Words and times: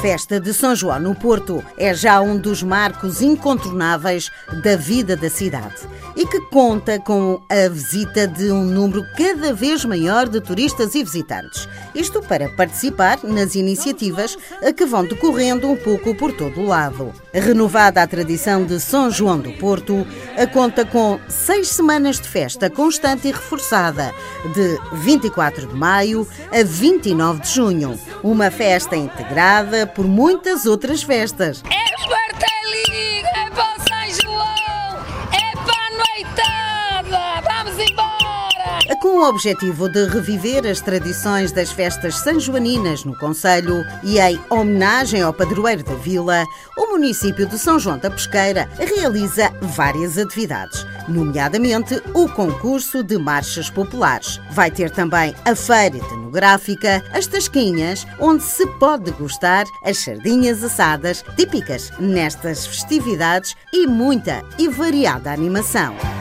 festa 0.00 0.38
de 0.38 0.54
São 0.54 0.76
João 0.76 1.00
no 1.00 1.12
Porto 1.12 1.64
é 1.76 1.92
já 1.92 2.20
um 2.20 2.38
dos 2.38 2.62
marcos 2.62 3.20
incontornáveis 3.20 4.30
da 4.62 4.76
vida 4.76 5.16
da 5.16 5.28
cidade 5.28 5.74
e 6.14 6.24
que 6.24 6.40
conta 6.42 7.00
com 7.00 7.42
a 7.48 7.68
visita 7.68 8.26
de 8.26 8.52
um 8.52 8.64
número 8.64 9.04
cada 9.16 9.52
vez 9.52 9.84
maior 9.84 10.28
de 10.28 10.40
turistas 10.40 10.94
e 10.94 11.02
visitantes. 11.02 11.68
Isto 11.94 12.22
para 12.22 12.48
participar 12.50 13.18
nas 13.24 13.56
iniciativas 13.56 14.36
que 14.76 14.86
vão 14.86 15.04
decorrendo 15.04 15.68
um 15.68 15.76
pouco 15.76 16.14
por 16.14 16.32
todo 16.32 16.60
o 16.60 16.66
lado. 16.66 17.12
Renovada 17.32 18.00
a 18.00 18.06
tradição 18.06 18.64
de 18.64 18.78
São 18.78 19.10
João 19.10 19.38
do 19.38 19.52
Porto, 19.54 20.06
conta 20.52 20.84
com 20.84 21.18
seis 21.28 21.68
semanas 21.68 22.20
de 22.20 22.28
festa 22.28 22.70
constante 22.70 23.28
e 23.28 23.32
reforçada, 23.32 24.12
de 24.54 24.78
24 24.98 25.66
de 25.66 25.74
maio 25.74 26.26
a 26.52 26.62
29 26.62 27.40
de 27.40 27.48
junho. 27.48 27.98
Uma 28.22 28.50
festa 28.50 28.96
integrada 28.96 29.87
por 29.88 30.06
muitas 30.06 30.66
outras 30.66 31.02
festas. 31.02 31.62
É 31.70 31.88
Esparteliga, 32.00 33.28
é 33.28 33.50
para 33.50 33.74
o 33.74 33.80
São 33.88 34.22
João, 34.22 35.04
é 35.32 35.52
para 35.64 35.86
a 35.86 37.02
noitada, 37.02 37.40
vamos 37.42 37.90
embora! 37.90 38.18
com 39.00 39.20
o 39.20 39.28
objetivo 39.28 39.88
de 39.88 40.06
reviver 40.06 40.66
as 40.66 40.80
tradições 40.80 41.52
das 41.52 41.70
festas 41.70 42.16
sanjoaninas 42.16 43.04
no 43.04 43.16
Conselho 43.16 43.84
e 44.02 44.18
em 44.18 44.40
homenagem 44.50 45.22
ao 45.22 45.32
padroeiro 45.32 45.84
da 45.84 45.94
vila, 45.94 46.44
o 46.76 46.86
município 46.92 47.46
de 47.46 47.58
São 47.58 47.78
João 47.78 47.98
da 47.98 48.10
Pesqueira 48.10 48.68
realiza 48.76 49.52
várias 49.60 50.18
atividades, 50.18 50.84
nomeadamente 51.08 52.00
o 52.14 52.28
concurso 52.28 53.02
de 53.02 53.18
marchas 53.18 53.70
populares. 53.70 54.40
Vai 54.50 54.70
ter 54.70 54.90
também 54.90 55.34
a 55.44 55.54
feira 55.54 55.96
etnográfica, 55.96 57.02
as 57.12 57.26
tasquinhas, 57.26 58.06
onde 58.20 58.42
se 58.42 58.66
pode 58.78 59.04
degustar 59.04 59.64
as 59.84 59.98
sardinhas 59.98 60.62
assadas 60.62 61.24
típicas 61.36 61.90
nestas 61.98 62.66
festividades 62.66 63.54
e 63.72 63.86
muita 63.86 64.42
e 64.58 64.68
variada 64.68 65.32
animação. 65.32 66.17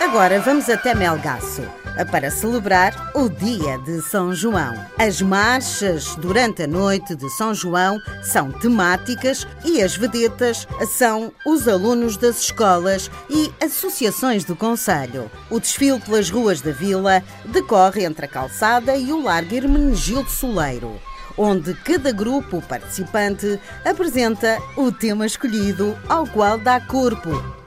Agora 0.00 0.40
vamos 0.40 0.70
até 0.70 0.94
Melgaço 0.94 1.62
para 2.10 2.30
celebrar 2.30 3.12
o 3.14 3.28
dia 3.28 3.76
de 3.80 4.00
São 4.00 4.34
João. 4.34 4.74
As 4.98 5.20
marchas 5.20 6.16
durante 6.16 6.62
a 6.62 6.66
noite 6.66 7.14
de 7.14 7.28
São 7.36 7.52
João 7.52 8.00
são 8.22 8.50
temáticas 8.50 9.46
e 9.62 9.82
as 9.82 9.94
vedetas 9.94 10.66
são 10.96 11.30
os 11.44 11.68
alunos 11.68 12.16
das 12.16 12.40
escolas 12.40 13.10
e 13.28 13.52
associações 13.62 14.42
do 14.42 14.56
Conselho. 14.56 15.30
O 15.50 15.60
desfile 15.60 16.00
pelas 16.00 16.30
ruas 16.30 16.62
da 16.62 16.72
vila 16.72 17.22
decorre 17.44 18.02
entre 18.04 18.24
a 18.24 18.28
calçada 18.28 18.96
e 18.96 19.12
o 19.12 19.22
Largo 19.22 19.54
Hermenegildo 19.54 20.30
Soleiro 20.30 20.98
onde 21.36 21.72
cada 21.74 22.12
grupo 22.12 22.60
participante 22.62 23.58
apresenta 23.84 24.58
o 24.76 24.90
tema 24.90 25.24
escolhido 25.24 25.96
ao 26.08 26.26
qual 26.26 26.58
dá 26.58 26.80
corpo. 26.80 27.59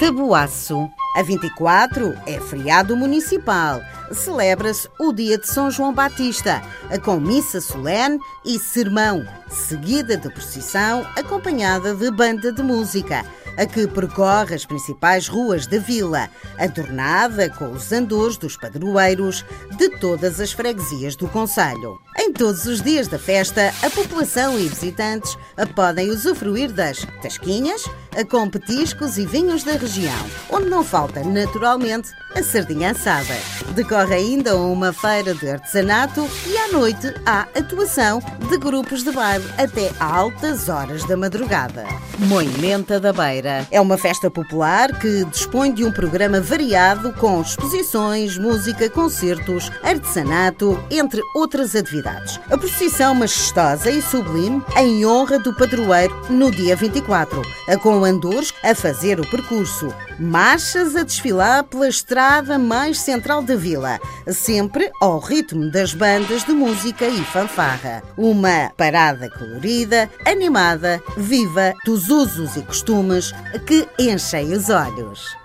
Tabuaço. 0.00 0.90
A 1.14 1.22
24 1.22 2.16
é 2.26 2.40
feriado 2.40 2.96
municipal. 2.96 3.82
Celebra-se 4.10 4.88
o 4.98 5.12
dia 5.12 5.36
de 5.36 5.46
São 5.46 5.70
João 5.70 5.92
Batista, 5.92 6.62
com 7.04 7.20
missa 7.20 7.60
solene 7.60 8.18
e 8.42 8.58
sermão, 8.58 9.26
seguida 9.46 10.16
de 10.16 10.30
procissão 10.30 11.06
acompanhada 11.14 11.94
de 11.94 12.10
banda 12.10 12.50
de 12.50 12.62
música 12.62 13.26
a 13.56 13.66
que 13.66 13.86
percorre 13.86 14.54
as 14.54 14.64
principais 14.64 15.28
ruas 15.28 15.66
da 15.66 15.78
vila, 15.78 16.30
adornada 16.58 17.50
com 17.50 17.70
os 17.72 17.92
andores 17.92 18.38
dos 18.38 18.56
padroeiros 18.56 19.44
de 19.76 19.88
todas 19.98 20.40
as 20.40 20.52
freguesias 20.52 21.14
do 21.14 21.28
Conselho. 21.28 22.00
Em 22.18 22.32
todos 22.32 22.64
os 22.66 22.80
dias 22.80 23.06
da 23.06 23.18
festa, 23.18 23.72
a 23.82 23.90
população 23.90 24.58
e 24.58 24.66
visitantes 24.66 25.36
podem 25.74 26.10
usufruir 26.10 26.72
das 26.72 27.06
tasquinhas, 27.22 27.84
com 28.30 28.48
petiscos 28.48 29.18
e 29.18 29.26
vinhos 29.26 29.64
da 29.64 29.72
região, 29.72 30.26
onde 30.50 30.68
não 30.68 30.84
falta, 30.84 31.22
naturalmente, 31.22 32.10
a 32.34 32.42
sardinha 32.42 32.90
assada. 32.90 33.34
Decorre 33.74 34.14
ainda 34.14 34.56
uma 34.56 34.92
feira 34.92 35.34
de 35.34 35.48
artesanato 35.48 36.28
e 36.46 36.56
à 36.56 36.68
noite 36.68 37.12
há 37.26 37.42
atuação 37.54 38.20
de 38.48 38.58
grupos 38.58 39.02
de 39.02 39.10
baile 39.12 39.44
até 39.58 39.90
altas 39.98 40.68
horas 40.68 41.04
da 41.04 41.16
madrugada. 41.16 41.84
Moimenta 42.18 43.00
da 43.00 43.12
Beira 43.12 43.66
é 43.70 43.80
uma 43.80 43.96
festa 43.96 44.30
popular 44.30 44.98
que 44.98 45.24
dispõe 45.24 45.72
de 45.72 45.84
um 45.84 45.92
programa 45.92 46.40
variado 46.40 47.12
com 47.14 47.40
exposições, 47.40 48.36
música, 48.36 48.90
concertos, 48.90 49.70
artesanato, 49.82 50.82
entre 50.90 51.22
outras 51.34 51.74
atividades. 51.74 52.38
A 52.50 52.58
procissão 52.58 53.14
majestosa 53.14 53.90
e 53.90 54.02
sublime 54.02 54.62
em 54.76 55.06
honra 55.06 55.38
do 55.38 55.54
padroeiro 55.54 56.14
no 56.28 56.50
dia 56.50 56.76
24, 56.76 57.42
com 57.82 57.99
andores 58.04 58.52
a 58.62 58.74
fazer 58.74 59.20
o 59.20 59.28
percurso, 59.28 59.94
marchas 60.18 60.96
a 60.96 61.02
desfilar 61.02 61.64
pela 61.64 61.88
estrada 61.88 62.58
mais 62.58 62.98
central 63.00 63.42
da 63.42 63.56
vila, 63.56 63.98
sempre 64.28 64.90
ao 65.00 65.18
ritmo 65.18 65.70
das 65.70 65.94
bandas 65.94 66.44
de 66.44 66.52
música 66.52 67.06
e 67.06 67.22
fanfarra. 67.24 68.02
Uma 68.16 68.70
parada 68.76 69.30
colorida, 69.30 70.08
animada, 70.26 71.02
viva, 71.16 71.74
dos 71.84 72.08
usos 72.08 72.56
e 72.56 72.62
costumes 72.62 73.32
que 73.66 73.88
enchem 73.98 74.52
os 74.52 74.68
olhos. 74.68 75.40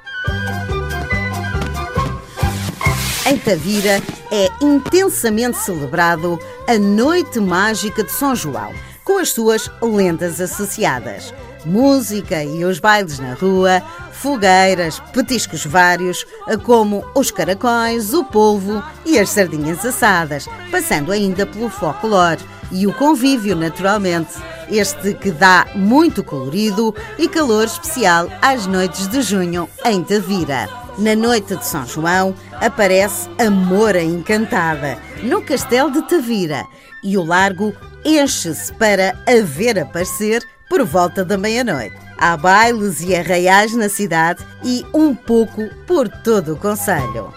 Em 3.27 3.39
Tavira 3.39 3.99
é 4.31 4.49
intensamente 4.61 5.57
celebrado 5.57 6.39
a 6.67 6.77
Noite 6.77 7.39
Mágica 7.39 8.03
de 8.03 8.11
São 8.11 8.35
João, 8.35 8.71
com 9.03 9.17
as 9.17 9.31
suas 9.31 9.69
lendas 9.81 10.39
associadas. 10.39 11.33
Música 11.65 12.43
e 12.43 12.63
os 12.63 12.79
bailes 12.79 13.19
na 13.19 13.33
rua, 13.33 13.81
fogueiras, 14.11 14.99
petiscos 15.11 15.65
vários, 15.65 16.25
como 16.63 17.03
os 17.15 17.31
caracóis, 17.31 18.13
o 18.13 18.23
polvo 18.23 18.83
e 19.05 19.17
as 19.17 19.29
sardinhas 19.29 19.85
assadas, 19.85 20.47
passando 20.71 21.11
ainda 21.11 21.45
pelo 21.45 21.69
folclore 21.69 22.41
e 22.71 22.85
o 22.87 22.93
convívio, 22.93 23.55
naturalmente. 23.55 24.33
Este 24.69 25.13
que 25.13 25.31
dá 25.31 25.67
muito 25.75 26.23
colorido 26.23 26.95
e 27.19 27.27
calor 27.27 27.65
especial 27.65 28.27
às 28.41 28.65
noites 28.65 29.07
de 29.07 29.21
junho 29.21 29.69
em 29.85 30.03
Tavira. 30.03 30.67
Na 30.97 31.15
noite 31.15 31.55
de 31.55 31.65
São 31.65 31.85
João 31.85 32.33
aparece 32.53 33.29
a 33.37 33.49
Moura 33.49 34.01
Encantada, 34.01 34.97
no 35.21 35.41
Castelo 35.41 35.91
de 35.91 36.01
Tavira, 36.03 36.65
e 37.03 37.17
o 37.17 37.23
largo 37.23 37.75
enche-se 38.03 38.73
para 38.73 39.13
a 39.27 39.43
ver 39.43 39.77
aparecer 39.77 40.41
por 40.69 40.83
volta 40.85 41.23
da 41.23 41.37
meia-noite. 41.37 41.95
Há 42.17 42.37
bailes 42.37 43.01
e 43.01 43.15
arraiais 43.15 43.73
na 43.75 43.89
cidade 43.89 44.45
e 44.63 44.85
um 44.93 45.13
pouco 45.13 45.69
por 45.85 46.07
todo 46.07 46.53
o 46.53 46.57
Conselho. 46.57 47.33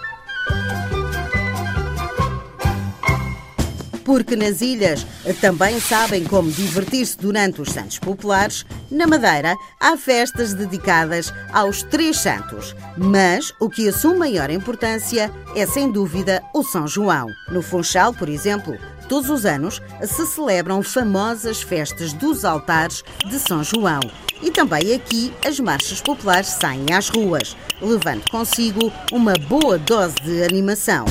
Porque 4.08 4.34
nas 4.36 4.62
ilhas 4.62 5.06
também 5.38 5.78
sabem 5.78 6.24
como 6.24 6.50
divertir-se 6.50 7.18
durante 7.18 7.60
os 7.60 7.70
Santos 7.70 7.98
Populares, 7.98 8.64
na 8.90 9.06
Madeira 9.06 9.54
há 9.78 9.98
festas 9.98 10.54
dedicadas 10.54 11.30
aos 11.52 11.82
Três 11.82 12.16
Santos. 12.16 12.74
Mas 12.96 13.52
o 13.60 13.68
que 13.68 13.86
assume 13.86 14.20
maior 14.20 14.48
importância 14.48 15.30
é, 15.54 15.66
sem 15.66 15.90
dúvida, 15.90 16.42
o 16.54 16.62
São 16.62 16.88
João. 16.88 17.26
No 17.50 17.60
Funchal, 17.60 18.14
por 18.14 18.30
exemplo, 18.30 18.78
todos 19.08 19.30
os 19.30 19.44
anos 19.44 19.80
se 20.02 20.26
celebram 20.26 20.82
famosas 20.82 21.62
festas 21.62 22.12
dos 22.12 22.44
altares 22.44 23.02
de 23.28 23.38
São 23.38 23.64
João. 23.64 24.00
E 24.40 24.50
também 24.50 24.94
aqui 24.94 25.32
as 25.44 25.58
marchas 25.58 26.00
populares 26.00 26.48
saem 26.48 26.86
às 26.92 27.08
ruas, 27.08 27.56
levando 27.80 28.30
consigo 28.30 28.92
uma 29.10 29.34
boa 29.34 29.78
dose 29.78 30.14
de 30.22 30.42
animação. 30.44 31.04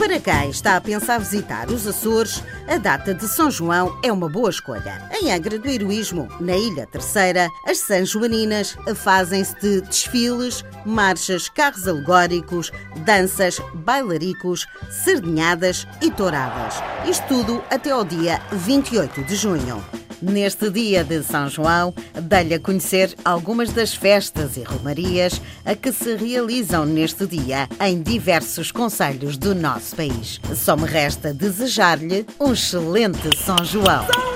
Para 0.00 0.18
quem 0.18 0.48
está 0.48 0.76
a 0.76 0.80
pensar 0.80 1.18
visitar 1.18 1.68
os 1.68 1.86
Açores, 1.86 2.42
a 2.66 2.78
data 2.78 3.12
de 3.12 3.28
São 3.28 3.50
João 3.50 4.00
é 4.02 4.10
uma 4.10 4.30
boa 4.30 4.48
escolha. 4.48 5.06
Em 5.12 5.30
Angra 5.30 5.58
do 5.58 5.68
Heroísmo, 5.68 6.26
na 6.40 6.56
Ilha 6.56 6.86
Terceira, 6.86 7.50
as 7.66 7.80
São 7.80 8.02
Joaninas 8.06 8.78
fazem-se 8.94 9.54
de 9.60 9.82
desfiles, 9.82 10.64
marchas, 10.86 11.50
carros 11.50 11.86
alegóricos, 11.86 12.72
danças, 13.04 13.60
bailaricos, 13.74 14.66
sardinhadas 15.04 15.86
e 16.00 16.10
touradas. 16.10 16.76
Isto 17.06 17.26
tudo 17.28 17.62
até 17.70 17.90
ao 17.90 18.02
dia 18.02 18.40
28 18.52 19.22
de 19.24 19.36
junho. 19.36 19.99
Neste 20.22 20.70
dia 20.70 21.02
de 21.02 21.22
São 21.22 21.48
João, 21.48 21.94
dei-lhe 22.22 22.54
a 22.54 22.60
conhecer 22.60 23.14
algumas 23.24 23.70
das 23.70 23.94
festas 23.94 24.56
e 24.56 24.62
romarias 24.62 25.40
a 25.64 25.74
que 25.74 25.92
se 25.92 26.14
realizam 26.14 26.84
neste 26.84 27.26
dia 27.26 27.66
em 27.80 28.02
diversos 28.02 28.70
conselhos 28.70 29.38
do 29.38 29.54
nosso 29.54 29.96
país. 29.96 30.38
Só 30.54 30.76
me 30.76 30.86
resta 30.86 31.32
desejar-lhe 31.32 32.26
um 32.38 32.52
excelente 32.52 33.34
São 33.36 33.64
João. 33.64 34.29